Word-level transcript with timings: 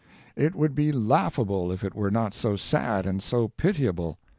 It 0.35 0.55
would 0.55 0.73
be 0.73 0.91
laughable 0.91 1.71
if 1.71 1.83
it 1.83 1.93
were 1.93 2.09
not 2.09 2.33
so 2.33 2.55
sad 2.55 3.05
and 3.05 3.21
so 3.21 3.49
pitiable. 3.49 4.17